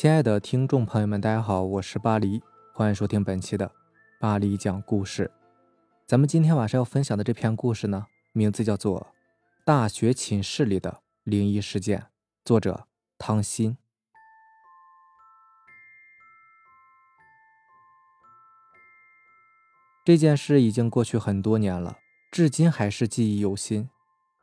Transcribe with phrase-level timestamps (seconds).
[0.00, 2.42] 亲爱的听众朋友们，大家好，我是巴黎，
[2.72, 3.70] 欢迎收听本期的
[4.18, 5.30] 巴黎讲故事。
[6.06, 9.08] 咱们今天晚上要分享的这篇故事呢，名字叫做
[9.62, 11.98] 《大学寝室里的灵异事件》，
[12.46, 12.86] 作者
[13.18, 13.76] 汤心。
[20.02, 21.98] 这件事已经过去很多年了，
[22.30, 23.90] 至今还是记忆犹新。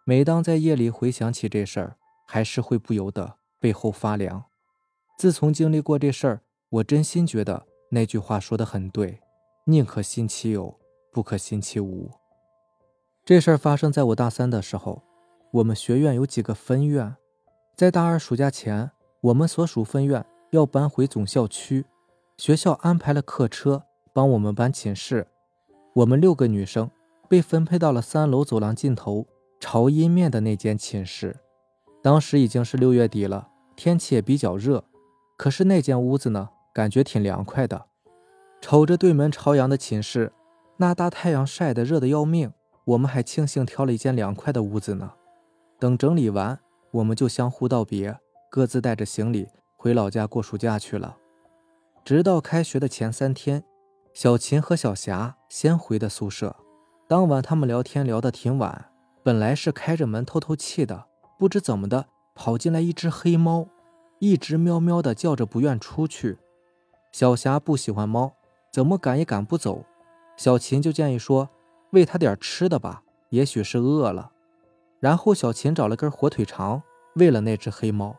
[0.05, 4.46] 每当在夜里回想起这事儿，还是会不由得背后发凉。
[5.17, 9.19] 自从经历过这事儿，我真心觉得那句话说的很对：
[9.65, 10.77] 宁可信其有，
[11.11, 12.11] 不可信其无。
[13.25, 15.01] 这事儿发生在我大三的时候，
[15.53, 17.15] 我们学院有几个分院，
[17.75, 21.87] 在大二暑假前，我们所属分院要搬回总校区，
[22.37, 25.25] 学校安排了客车帮我们搬寝室。
[25.95, 26.91] 我们六个女生
[27.27, 29.25] 被分配到了三楼走廊尽头
[29.59, 31.35] 朝阴面的那间寝室。
[32.03, 34.83] 当时已经是六月底了，天气也比较热，
[35.37, 37.85] 可是那间屋子呢，感觉挺凉快的。
[38.59, 40.33] 瞅着对门朝阳的寝室，
[40.77, 42.51] 那大太阳晒得热得要命，
[42.85, 45.13] 我们还庆幸挑了一间凉快的屋子呢。
[45.79, 46.59] 等整理完，
[46.91, 48.17] 我们就相互道别，
[48.49, 51.15] 各自带着行李回老家过暑假去了。
[52.03, 53.63] 直到开学的前三天。
[54.13, 56.55] 小琴和小霞先回的宿舍，
[57.07, 58.89] 当晚他们聊天聊得挺晚，
[59.21, 61.05] 本来是开着门透透气的，
[61.37, 63.67] 不知怎么的跑进来一只黑猫，
[64.19, 66.37] 一直喵喵的叫着不愿出去。
[67.11, 68.33] 小霞不喜欢猫，
[68.71, 69.85] 怎么赶也赶不走。
[70.35, 71.49] 小琴就建议说
[71.91, 74.31] 喂它点吃的吧，也许是饿了。
[74.99, 76.81] 然后小琴找了根火腿肠
[77.15, 78.15] 喂了那只黑猫，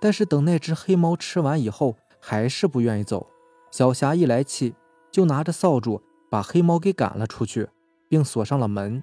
[0.00, 3.28] 但是等那只黑猫吃完以后，还是不愿意走。
[3.70, 4.74] 小霞一来气。
[5.10, 7.70] 就拿着扫帚把黑猫给赶了出去，
[8.10, 9.02] 并锁上了门。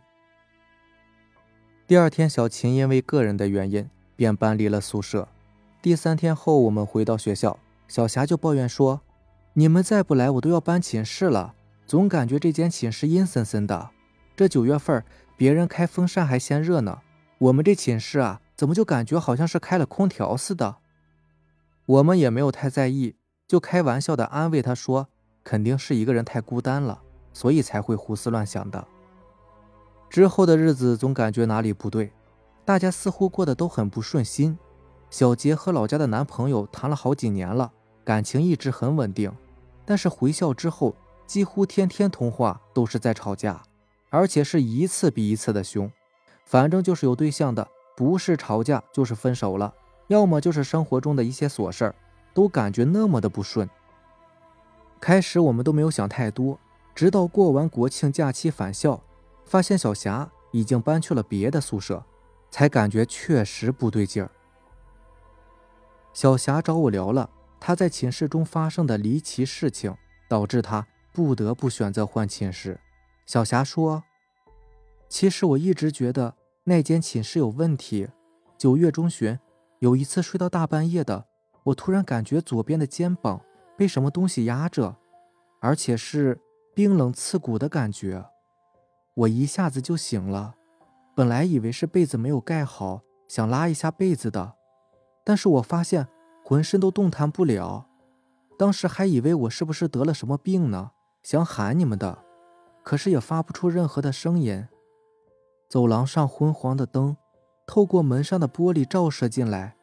[1.87, 5.27] 第二天，小琴因为个人的原因便搬离了宿舍。
[5.85, 9.01] 第三天后，我们回到学校，小霞就抱怨说
[9.53, 11.53] ：“你们再不来，我都要搬寝室了。
[11.85, 13.91] 总感觉这间寝室阴森森的。
[14.35, 15.05] 这九月份，
[15.37, 17.01] 别人开风扇还嫌热呢，
[17.37, 20.77] 我们这寝室啊，怎么就感觉好像是开了空调似的？”
[21.85, 23.17] 我们也没有太在意，
[23.47, 25.09] 就开玩笑的安慰她说。
[25.43, 26.99] 肯定是一个人太孤单了，
[27.31, 28.87] 所以才会胡思乱想的。
[30.09, 32.11] 之后的日子总感觉哪里不对，
[32.65, 34.57] 大家似乎过得都很不顺心。
[35.15, 37.71] 小杰和老家的男朋友谈了好几年了，
[38.03, 39.31] 感情一直很稳定，
[39.85, 40.93] 但是回校之后，
[41.25, 43.63] 几乎天天通话都是在吵架，
[44.09, 45.89] 而且是一次比一次的凶。
[46.43, 47.65] 反正就是有对象的，
[47.95, 49.73] 不是吵架就是分手了，
[50.07, 51.95] 要么就是生活中的一些琐事儿，
[52.33, 53.69] 都感觉那么的不顺。
[54.99, 56.59] 开始我们都没有想太多，
[56.93, 58.99] 直到过完国庆假期返校，
[59.45, 62.03] 发现小霞已经搬去了别的宿舍，
[62.51, 64.29] 才感觉确实不对劲儿。
[66.15, 69.93] 小霞找我聊了她在寝室中发生的离奇事情，
[70.29, 72.79] 导致她不得不选择换寝室。
[73.25, 74.05] 小霞说
[75.09, 78.07] ：“其实我一直觉得那间寝室有问题。
[78.57, 79.37] 九月中旬
[79.79, 81.25] 有一次睡到大半夜的，
[81.65, 83.41] 我突然感觉左边的肩膀。”
[83.77, 84.95] 被什么东西压着，
[85.59, 86.39] 而且是
[86.73, 88.23] 冰冷刺骨的感觉，
[89.13, 90.55] 我一下子就醒了。
[91.13, 94.53] 本来以为是被子没有盖好，想拉一下被子的，
[95.25, 96.07] 但是我发现
[96.45, 97.87] 浑身都动弹不了。
[98.57, 100.91] 当时还以为我是不是得了什么病呢，
[101.21, 102.19] 想喊你们的，
[102.83, 104.65] 可是也发不出任何的声音。
[105.67, 107.17] 走廊上昏黄的灯，
[107.67, 109.75] 透过门上的玻璃照射进来，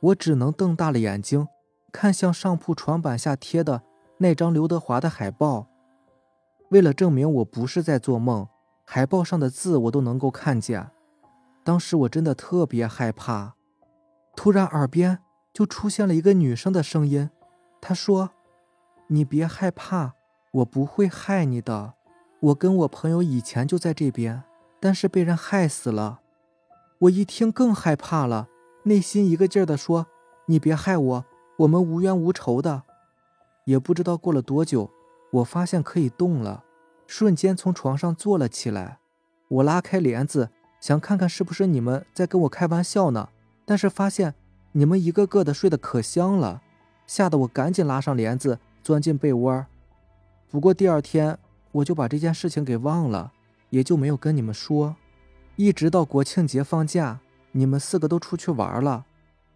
[0.00, 1.46] 我只能瞪大了眼睛。
[1.90, 3.82] 看向上铺床板下贴的
[4.18, 5.66] 那张刘德华的海报，
[6.68, 8.46] 为了证明我不是在做梦，
[8.84, 10.90] 海报上的字我都能够看见。
[11.64, 13.54] 当时我真的特别害怕，
[14.38, 15.18] 突然耳边
[15.52, 17.28] 就出现了一个女生的声音，
[17.80, 18.30] 她说
[19.10, 20.12] ：“你别害怕，
[20.52, 21.94] 我不会害你的。
[22.38, 24.44] 我跟我朋友以前就在这边，
[24.78, 26.20] 但是被人害死了。”
[27.00, 28.46] 我一听更害怕了，
[28.84, 30.06] 内心一个劲儿的说
[30.46, 31.24] ：“你别害我。”
[31.58, 32.84] 我们无冤无仇的，
[33.64, 34.88] 也不知道过了多久，
[35.32, 36.62] 我发现可以动了，
[37.08, 39.00] 瞬间从床上坐了起来。
[39.48, 40.50] 我拉开帘子，
[40.80, 43.30] 想看看是不是你们在跟我开玩笑呢，
[43.68, 44.34] 但是发现
[44.72, 46.62] 你们一个个的睡得可香了，
[47.06, 49.66] 吓得我赶紧拉上帘子，钻进被窝。
[50.50, 51.38] 不过第二天
[51.72, 53.30] 我就把这件事情给忘了，
[53.68, 54.96] 也就没有跟你们说。
[55.56, 57.20] 一直到国庆节放假，
[57.52, 59.04] 你们四个都出去玩了。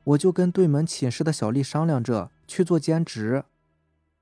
[0.04, 3.44] 我就跟对门寝室的小丽商量着去做兼职，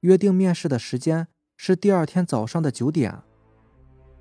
[0.03, 1.27] 约定面试的时间
[1.57, 3.23] 是第二天早上的九点。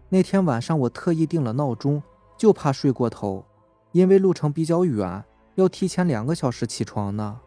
[0.10, 2.01] 那天晚上我特意定了闹钟，
[2.36, 3.45] 就怕睡过头，
[3.92, 5.24] 因为路程比较远，
[5.59, 7.41] 要提前两个小时起床呢。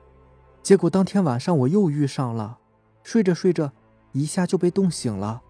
[0.63, 2.59] 结果当天晚上我又遇上了，
[3.03, 3.73] 睡着睡着，
[4.13, 5.43] 一下就被冻醒了。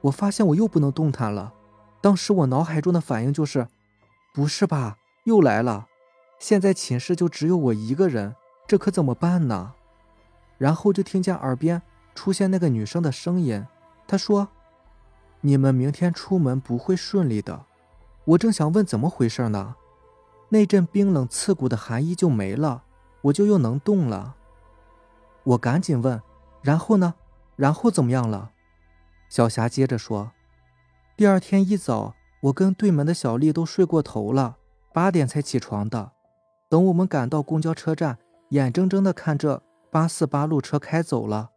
[0.00, 1.52] 我发现我又不能动弹了。
[2.00, 3.68] 当时我脑海中的反应就是，
[4.34, 5.86] 不是吧，又来了。
[6.38, 8.34] 现在寝室就只有我一个人，
[8.66, 9.74] 这可怎么办呢？
[10.58, 11.82] 然后就听见耳边
[12.14, 13.66] 出现那个女生的声音，
[14.06, 14.48] 她说
[15.42, 17.64] ：“你们明天出门不会顺利的。”
[18.24, 19.76] 我正想问怎么回事呢，
[20.48, 22.84] 那阵冰冷刺骨的寒意就没了，
[23.22, 24.36] 我就又能动了。
[25.42, 26.22] 我赶紧问
[26.62, 27.14] ：“然后呢？
[27.56, 28.52] 然后怎么样了？”
[29.28, 30.32] 小霞接着说
[31.16, 34.56] ：“第二天一早，我跟对门的小丽都睡过头了，
[34.92, 36.12] 八点才起床的。
[36.68, 38.18] 等我们赶到公交车站，
[38.50, 41.50] 眼睁睁地看着八四八路车开走了，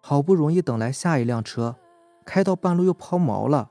[0.00, 1.76] 好不容易等来下一辆车，
[2.24, 3.70] 开到半路又抛锚了。”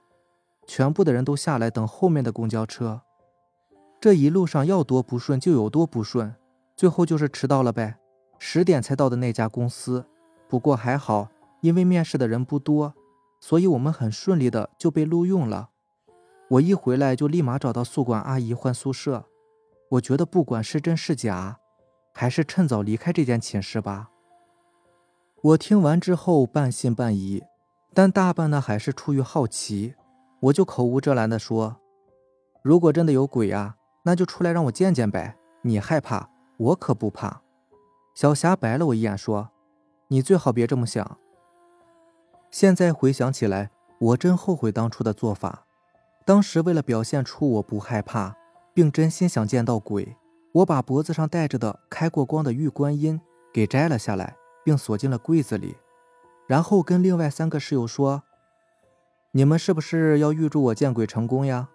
[0.68, 3.01] 全部的人都下来等后面的公交车，
[4.00, 6.36] 这一路上要多不顺就有多不顺，
[6.76, 7.98] 最后就是迟到了呗。
[8.38, 10.06] 十点才到的那家公司，
[10.48, 11.30] 不过还好，
[11.62, 12.94] 因为面试的人不多，
[13.40, 15.70] 所以我们很顺利的就被录用了。
[16.50, 19.26] 我一回来就立马找到宿管阿姨换宿舍。
[19.92, 21.58] 我觉得不管是真是假，
[22.14, 24.10] 还是趁早离开这间寝室吧。
[25.42, 27.44] 我听完之后半信半疑，
[27.94, 29.96] 但大半呢还是出于好奇。
[30.42, 31.78] 我就口无遮拦的说
[32.62, 35.36] ：“如果真的有鬼啊，那就出来让我见见呗！
[35.63, 37.42] 你害怕，我可不怕。”
[38.16, 39.50] 小霞白了我一眼说
[40.07, 41.18] ：“你最好别这么想。”
[42.52, 45.66] 现在回想起来，我真后悔当初的做法。
[46.24, 48.36] 当时为了表现出我不害怕，
[48.74, 50.16] 并真心想见到鬼，
[50.54, 53.19] 我把脖子上戴着的开过光的玉观音
[53.54, 55.75] 给摘了下来，并锁进了柜子里，
[56.48, 58.24] 然后跟另外三个室友说。
[59.31, 61.69] 你们是不是要预祝我见鬼成功呀？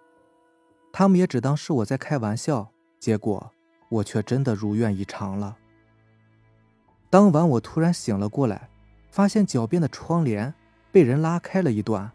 [0.91, 3.51] 他们也只当是我在开玩笑，结果
[3.89, 5.57] 我却真的如愿以偿了。
[7.09, 8.69] 当晚我突然醒了过来，
[9.09, 10.53] 发现脚边的窗帘
[10.91, 12.11] 被人拉开了一段。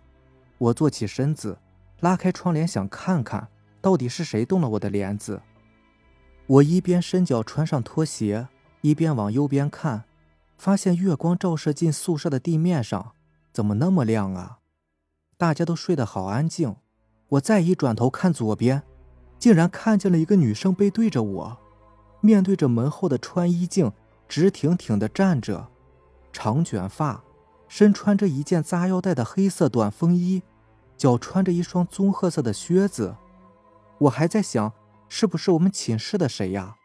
[0.58, 1.58] 我坐起身子，
[2.00, 3.48] 拉开窗帘想看看
[3.80, 5.42] 到底是谁动了我的帘子。
[6.46, 8.48] 我一边伸脚穿上拖鞋，
[8.80, 10.04] 一边往右边看，
[10.56, 13.12] 发现月光照射进宿舍的地面上，
[13.52, 14.60] 怎么那么亮啊？
[15.36, 16.76] 大家都睡得好安静，
[17.28, 18.82] 我再一转头看左边，
[19.38, 21.56] 竟然看见了一个女生背对着我，
[22.20, 23.92] 面对着门后的穿衣镜，
[24.28, 25.68] 直挺挺地站着，
[26.32, 27.22] 长卷发，
[27.68, 30.42] 身穿着一件扎腰带的黑色短风衣，
[30.96, 33.16] 脚穿着一双棕褐色的靴子。
[33.98, 34.72] 我还在想，
[35.08, 36.76] 是不是我们寝室的谁呀？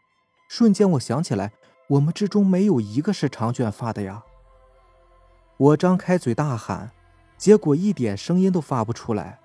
[0.48, 1.52] 瞬间我想起来，
[1.88, 4.24] 我们之中没有一个是长卷发的呀。
[5.56, 6.90] 我张开嘴大喊。
[7.38, 9.40] 结果一点声音都发不出来，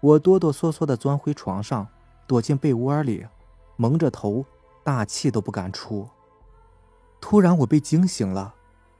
[0.00, 1.86] 我哆哆嗦嗦地钻回床上，
[2.26, 3.26] 躲进被窝里，
[3.76, 4.44] 蒙着头，
[4.82, 6.08] 大气都不敢出。
[7.20, 8.54] 突然，我被惊醒了，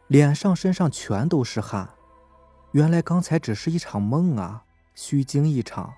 [0.08, 1.88] 脸上、身上全都是汗。
[2.73, 4.64] 原来刚才只是一场梦啊，
[4.94, 5.94] 虚惊一场。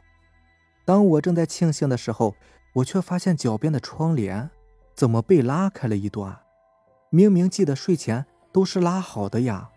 [0.85, 2.35] 当我正在庆幸的时候，
[2.75, 4.51] 我却发现脚边的窗帘
[4.95, 6.39] 怎么被拉开了一段？
[7.11, 9.71] 明明记得睡前都是拉好的呀！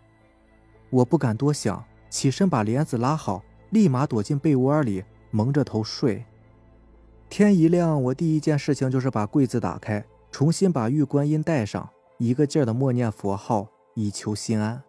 [0.92, 1.84] 我不敢多想。
[2.08, 5.04] 起身把帘子拉好，立马躲进被窝里，
[5.36, 6.24] 蒙着头睡。
[7.30, 14.82] 天一亮，我第一件事情就是把柜子打开，重新把玉观音带上，一个劲儿的默念佛号，以求心安。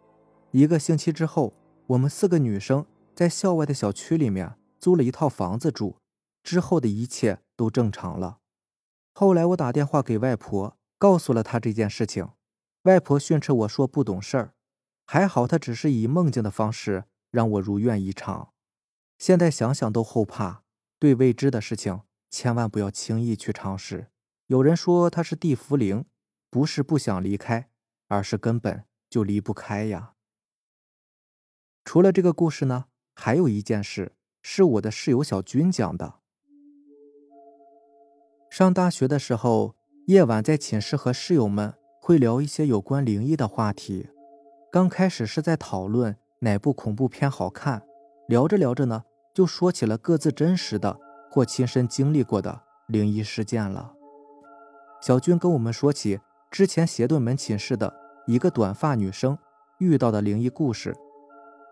[0.52, 1.52] 一个星期之后，
[1.88, 5.96] 我们四个女生在校外的小区里面租了一套房子住，
[6.44, 8.38] 之后的一切都正常了。
[9.14, 12.28] 后来我打电话给外婆，告诉了她这件事情，
[12.84, 14.52] 外婆训斥我说不懂事儿。
[15.08, 18.50] 还好，她只是以梦境的方式让我如愿以偿。
[19.18, 20.62] 现在想想都后怕，
[20.98, 24.08] 对未知的事情千万不要轻易去尝试。
[24.46, 26.04] 有人说他是地茯苓，
[26.50, 27.68] 不是不想离开，
[28.08, 30.12] 而是根本就离不开呀。
[31.84, 36.20] 除了这个故事呢，还有一件事是我的室友小军讲的。
[38.50, 39.74] 上大学的时候，
[40.06, 44.08] 夜晚在寝室和室友们会聊一些有关灵异的话题。
[44.70, 47.86] 刚开始是在讨论哪部恐怖片好看，
[48.26, 50.98] 聊着聊着呢，就说起了各自真实的
[51.30, 53.92] 或亲身经历过的灵异事件了。
[55.00, 56.18] 小军跟我们说起
[56.50, 57.94] 之前斜对门寝室的
[58.26, 59.38] 一个短发女生
[59.78, 60.96] 遇到的灵异故事。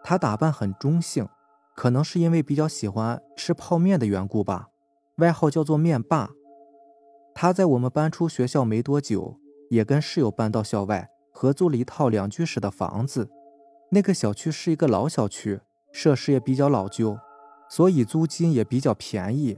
[0.04, 1.26] 她打扮很中性，
[1.74, 4.68] 可能是因为比较喜欢吃泡面的缘故吧，
[5.16, 6.30] 外号叫做面霸。
[7.34, 11.10] 她在我们搬出学校没多久，也跟室友搬到校外。
[11.32, 13.28] 合租了一套两居室的房子，
[13.90, 15.60] 那个小区是一个老小区，
[15.94, 17.16] 设施也比较老旧，
[17.68, 19.56] 所以租金也比较便宜。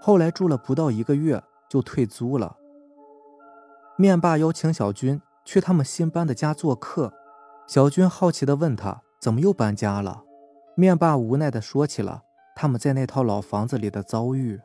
[0.00, 2.56] 后来住了不到一个月就退租了。
[3.98, 7.12] 面霸邀请小军去他们新搬的家做客。
[7.66, 10.22] 小军好奇地问他：“怎么又搬家了？”
[10.74, 12.22] 面霸无奈地说起了
[12.54, 14.60] 他们在那套老房子里的遭遇。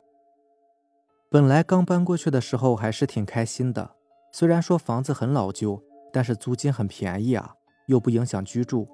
[1.29, 3.95] 本来刚搬过去的时候还是挺开心的，
[4.31, 7.55] 虽然说房子很老旧，但是租金很便宜啊，
[7.87, 8.87] 又不影响居住。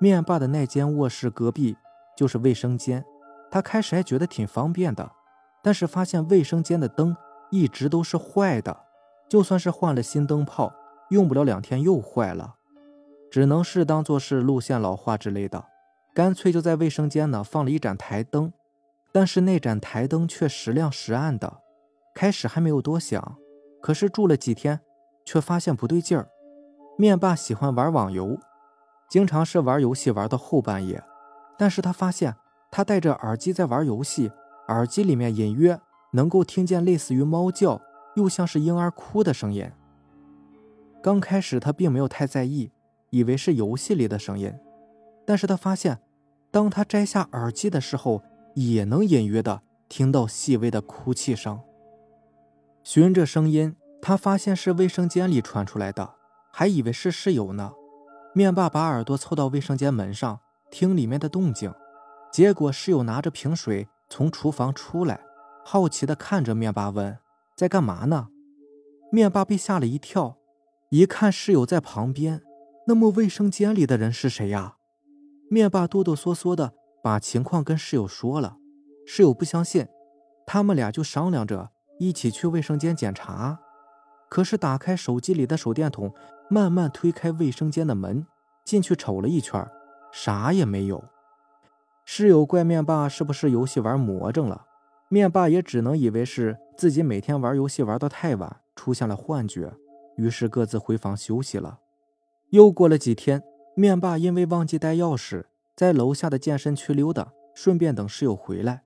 [0.00, 1.76] 面霸的那间卧室隔壁
[2.16, 3.04] 就是卫生间，
[3.50, 5.10] 他开始还觉得挺方便的，
[5.62, 7.16] 但是发现卫生间的灯
[7.50, 8.84] 一直都是坏的，
[9.28, 10.72] 就算是换了新灯泡，
[11.10, 12.54] 用不了两天又坏了，
[13.30, 15.64] 只能是当做是路线老化之类的，
[16.14, 18.52] 干脆就在卫生间呢放了一盏台灯，
[19.12, 21.58] 但是那盏台灯却时亮时暗的，
[22.14, 23.36] 开始还没有多想，
[23.82, 24.80] 可是住了几天，
[25.24, 26.28] 却发现不对劲儿。
[26.96, 28.38] 面霸喜欢玩网游。
[29.08, 31.02] 经常是玩游戏玩到后半夜，
[31.56, 32.36] 但是他发现
[32.70, 34.30] 他戴着耳机在玩游戏，
[34.68, 35.80] 耳机里面隐约
[36.12, 37.80] 能够听见类似于猫叫
[38.16, 39.70] 又像是婴儿哭的声音。
[41.02, 42.70] 刚开始他并没有太在意，
[43.10, 44.52] 以为是游戏里的声音，
[45.24, 45.98] 但是他发现，
[46.50, 48.22] 当他摘下耳机的时候，
[48.54, 51.58] 也能隐约的听到细微的哭泣声。
[52.84, 56.14] 循着声音，他发现是卫生间里传出来的，
[56.52, 57.72] 还以为是室友呢。
[58.38, 60.38] 面霸把耳朵凑到卫生间门上，
[60.70, 61.74] 听里面的动静，
[62.32, 65.20] 结果室友拿着瓶水从厨房出来，
[65.64, 67.18] 好奇地看着面霸问
[67.58, 68.28] ：“在干嘛呢？”
[69.10, 70.38] 面霸被吓了一跳，
[70.90, 72.40] 一看室友在旁边，
[72.86, 74.76] 那么卫生间里的人是谁呀？
[75.50, 78.58] 面霸哆哆嗦嗦地把情况跟室友说了，
[79.04, 79.88] 室友不相信，
[80.46, 83.58] 他们俩就商量着一起去卫生间检查。
[84.30, 86.14] 可是打开手机里的手电筒。
[86.48, 88.26] 慢慢推开卫生间的门，
[88.64, 89.66] 进去瞅了一圈，
[90.10, 91.04] 啥也没有。
[92.04, 94.66] 室友怪面霸是不是游戏玩魔怔了？
[95.08, 99.72] 面霸也只能以为是自己每天玩游戏玩到太晚，出现了幻觉，
[100.16, 101.78] 于是各自回房休息了。
[102.50, 103.42] 又过了几天，
[103.74, 105.44] 面霸因为忘记带钥匙，
[105.76, 108.82] 在楼下的健身区溜达，顺便等室友回来。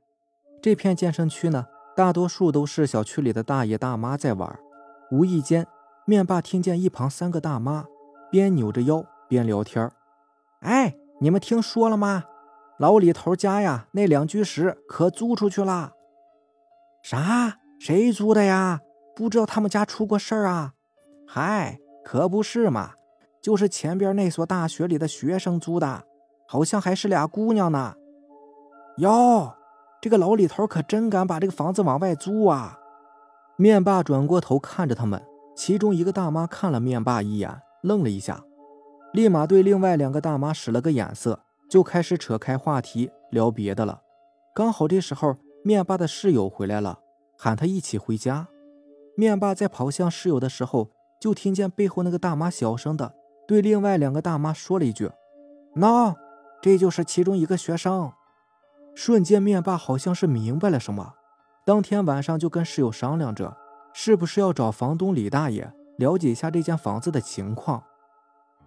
[0.61, 1.66] 这片健身区呢，
[1.97, 4.59] 大多数都是小区里的大爷大妈在玩，
[5.11, 5.66] 无意间。
[6.05, 7.87] 面霸听见一旁三个大妈
[8.31, 9.91] 边扭着腰边聊天
[10.61, 12.25] 哎，你们听说了吗？
[12.79, 15.93] 老李头家呀，那两居室可租出去了。
[17.03, 17.59] 啥？
[17.79, 18.81] 谁租的呀？
[19.15, 20.73] 不知道他们家出过事儿啊？
[21.29, 22.93] 嗨，可不是嘛，
[23.41, 26.03] 就是前边那所大学里的学生租的，
[26.49, 27.95] 好像还是俩姑娘呢。
[28.99, 29.55] 哟，
[30.01, 32.79] 这个老李头可真敢把这个房子往外租啊！
[33.57, 35.23] 面霸转过头看着他们。
[35.55, 38.43] 其中一个大妈看了面霸一眼，愣了一下，
[39.13, 44.03] 立马对另外两个大妈使了个眼色，就开始扯开话题聊别的了。
[44.55, 46.99] 刚好这时候，面霸的室友回来了，
[47.39, 48.49] 喊他一起回家。
[49.17, 50.91] 面霸在跑向室友的时候，
[51.21, 53.15] 就听见背后那个大妈小声的
[53.47, 55.11] 对另外两个大妈说了一句
[55.77, 56.17] ：“那，
[56.63, 58.13] 这就是其中一个学生。”
[58.95, 61.15] 瞬间，面霸好像是明白了什么，
[61.65, 63.57] 当天晚上就跟室友商量着。
[63.93, 67.83] 是不是要找房东李大爷了解一下这间房子的情况？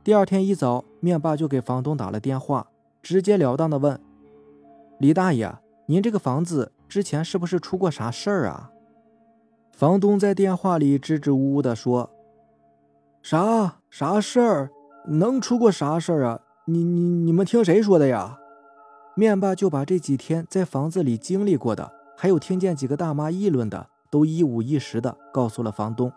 [0.04, 2.68] 第二天一早，面霸就给房东打了电话，
[3.02, 4.00] 直截了当的问
[5.00, 8.72] ：“李大爷，您这个房子之前是不是出过啥事儿啊？”
[9.74, 12.12] 房东在电话里支支吾吾的说
[13.24, 14.70] ：“啥啥事儿？
[15.08, 16.40] 能出过啥事儿啊？
[16.66, 18.38] 你你你们听谁说的呀？”
[19.18, 23.90] 面霸就把这几天在房子里经历过的，还有听见几个大妈议论的。
[24.16, 26.10] 都一五一十的告诉了房东，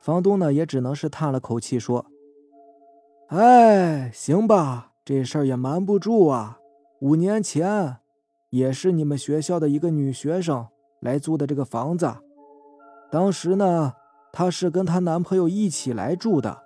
[0.00, 2.06] 房东呢也只能是叹了口气说
[3.34, 6.60] ：“哎，行吧，这事儿也瞒不住啊。
[7.00, 7.96] 五年前，
[8.50, 10.68] 也是你们学校的一个女学生
[11.00, 12.14] 来租的这个房子。
[13.10, 13.94] 当时呢，
[14.32, 16.62] 她是跟她男朋友一起来住的。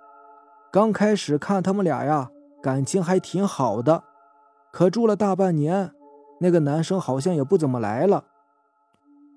[0.71, 2.29] 刚开始看他们俩呀，
[2.61, 4.03] 感情还挺好的。
[4.71, 5.91] 可住了大半年，
[6.39, 8.25] 那个男生好像也不怎么来了。”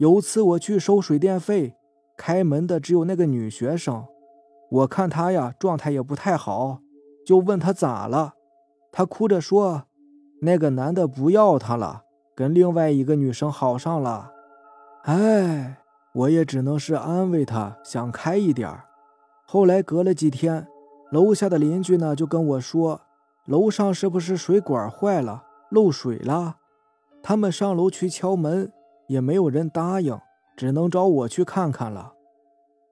[0.01, 1.77] 有次我去收水电费，
[2.17, 4.07] 开门的只有那个女学生。
[4.71, 6.81] 我看她呀状态也不太好，
[7.27, 8.33] 就问她咋了。
[8.91, 9.83] 她哭着说，
[10.41, 12.05] 那个男的不要她了，
[12.35, 14.33] 跟另外一个女生好上了。
[15.03, 15.77] 哎，
[16.15, 18.81] 我也只能是安慰她，想开一点
[19.45, 20.67] 后来隔了几天，
[21.11, 23.03] 楼下的邻居呢就跟我说，
[23.45, 26.57] 楼上是不是水管坏了，漏水了？
[27.23, 28.73] 他们上楼去敲门。
[29.11, 30.17] 也没有人答应，
[30.57, 32.13] 只能找我去看看了。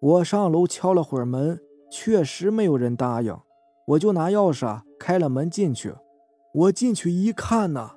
[0.01, 1.61] 我上楼敲了会儿门，
[1.93, 3.39] 确实没有人答应，
[3.87, 5.95] 我就拿钥匙开了门进去。
[6.53, 7.93] 我进去一看呢，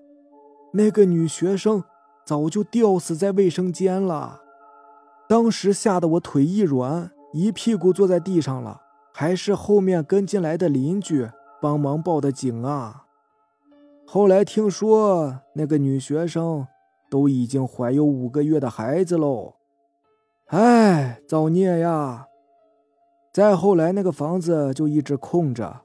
[0.73, 1.83] 那个女学生
[2.23, 4.41] 早就吊死在卫生间了。
[5.27, 11.27] 当时吓得我腿一软，一屁股坐在地上了，还是后面跟进来的邻居
[11.59, 13.05] 帮忙报的警啊。
[14.05, 16.67] 后来听说那个女学生
[17.11, 19.55] 都已经怀有五个月的孩子喽。
[20.47, 22.27] 哎，造孽呀！
[23.33, 25.81] 再后来那个房子就一直空着，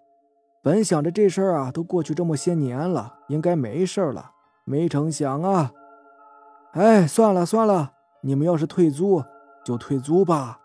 [0.62, 4.30] 本想着这事儿啊都过去这么些年了，应该没事了，
[4.64, 5.72] 没成想啊！
[6.72, 9.24] 哎，算了算了，你们要是退租
[9.64, 10.60] 就退租吧。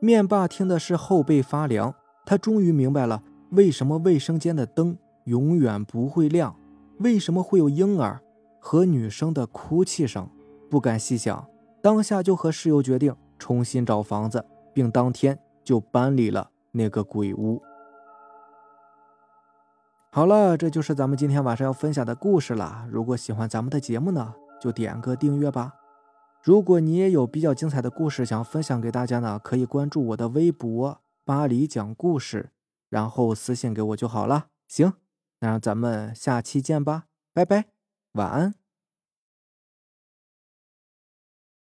[0.00, 1.94] 面霸听的是后背发凉，
[2.26, 4.98] 他终于明白了为什么卫生间的灯。
[5.24, 6.54] 永远不会亮，
[6.98, 8.20] 为什么会有婴儿
[8.66, 10.26] 和女生的哭泣声？
[10.70, 11.46] 不敢细想，
[11.82, 14.42] 当下就和室友决定重新找房子，
[14.72, 17.60] 并当天就搬离了那个鬼屋。
[20.10, 22.88] 好了，这就是咱们今天晚上要分享的故事了。
[22.90, 25.74] 如果喜欢咱们的节目呢，就点个订阅吧。
[26.42, 32.48] 如果你也有比较精彩的故事想分享给大家呢，可以关注我的微博“巴黎讲故事”，
[32.88, 34.46] 然后私信给我就好了。
[34.66, 34.94] 行。
[35.40, 37.04] 那让咱们下期见吧，
[37.34, 37.66] 拜拜，
[38.14, 38.63] 晚安。